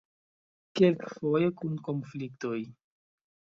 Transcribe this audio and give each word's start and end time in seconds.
Kelkfoje 0.79 1.51
kun 1.59 1.75
konfliktoj. 1.89 2.59